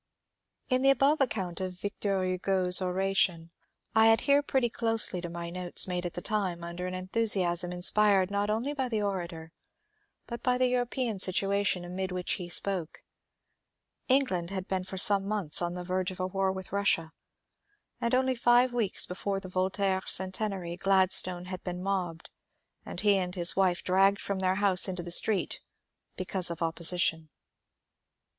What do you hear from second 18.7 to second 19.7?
weeks before the